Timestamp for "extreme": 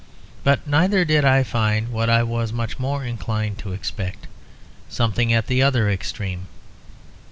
5.91-6.47